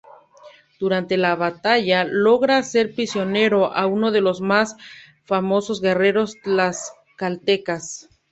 [0.79, 4.75] Durante la batalla logra hacer prisionero a uno de los más
[5.25, 8.09] famosos guerreros tlaxcaltecas.